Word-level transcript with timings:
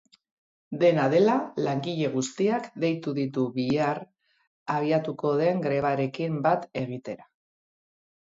Dena 0.83 1.03
dela, 1.13 1.33
langile 1.65 2.07
guztiak 2.15 2.69
deitu 2.85 3.11
ditu 3.19 3.43
bihar 3.57 4.01
abiatuko 4.77 5.35
den 5.43 5.61
grebarekin 5.69 6.41
bat 6.47 6.67
egitera. 6.85 7.29